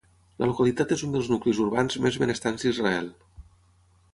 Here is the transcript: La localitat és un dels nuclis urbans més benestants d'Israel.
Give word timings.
La 0.43 0.45
localitat 0.51 0.93
és 0.95 1.03
un 1.07 1.11
dels 1.17 1.29
nuclis 1.33 1.59
urbans 1.65 1.99
més 2.07 2.17
benestants 2.25 2.67
d'Israel. 2.67 3.11